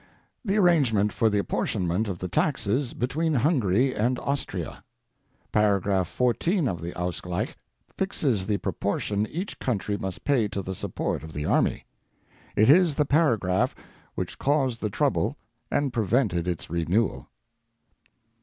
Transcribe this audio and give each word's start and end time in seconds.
the 0.43 0.57
arrangement 0.57 1.13
for 1.13 1.29
the 1.29 1.37
apportionment 1.37 2.07
of 2.07 2.17
the 2.17 2.27
taxes 2.27 2.95
between 2.95 3.35
Hungary 3.35 3.93
and 3.93 4.17
Austria. 4.17 4.83
Paragraph 5.51 6.07
14 6.09 6.67
of 6.67 6.81
the 6.81 6.91
ausgleich 6.95 7.55
fixes 7.99 8.47
the 8.47 8.57
proportion 8.57 9.27
each 9.27 9.59
country 9.59 9.97
must 9.99 10.23
pay 10.25 10.47
to 10.47 10.63
the 10.63 10.73
support 10.73 11.21
of 11.21 11.33
the 11.33 11.45
army. 11.45 11.85
It 12.55 12.67
is 12.67 12.95
the 12.95 13.05
paragraph 13.05 13.75
which 14.15 14.39
caused 14.39 14.81
the 14.81 14.89
trouble 14.89 15.37
and 15.69 15.93
prevented 15.93 16.47
its 16.47 16.67
renewal. 16.67 17.29